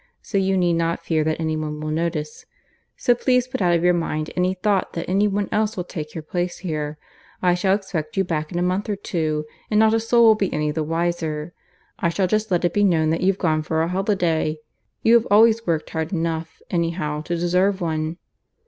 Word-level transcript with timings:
So 0.23 0.39
you 0.39 0.57
need 0.57 0.73
not 0.73 1.05
fear 1.05 1.23
that 1.23 1.39
any 1.39 1.55
one 1.55 1.79
will 1.79 1.91
notice. 1.91 2.47
So 2.97 3.13
please 3.13 3.47
put 3.47 3.61
out 3.61 3.75
of 3.75 3.83
your 3.83 3.93
mind 3.93 4.31
any 4.35 4.55
thought 4.55 4.93
that 4.93 5.07
any 5.07 5.27
one 5.27 5.47
else 5.51 5.77
will 5.77 5.83
take 5.83 6.15
your 6.15 6.23
place 6.23 6.57
here. 6.57 6.97
I 7.43 7.53
shall 7.53 7.75
expect 7.75 8.17
you 8.17 8.23
back 8.23 8.51
in 8.51 8.57
a 8.57 8.63
month 8.63 8.89
or 8.89 8.95
two, 8.95 9.45
and 9.69 9.79
not 9.79 9.93
a 9.93 9.99
soul 9.99 10.23
will 10.23 10.33
be 10.33 10.51
any 10.51 10.71
the 10.71 10.81
wiser. 10.83 11.53
I 11.99 12.09
shall 12.09 12.25
just 12.25 12.49
let 12.49 12.65
it 12.65 12.73
be 12.73 12.83
known 12.83 13.11
that 13.11 13.21
you're 13.21 13.35
gone 13.35 13.61
for 13.61 13.83
a 13.83 13.89
holiday. 13.89 14.57
You 15.03 15.13
have 15.13 15.27
always 15.29 15.67
worked 15.67 15.91
hard 15.91 16.11
enough, 16.11 16.63
anyhow, 16.71 17.21
to 17.21 17.35
deserve 17.35 17.79
one." 17.79 18.17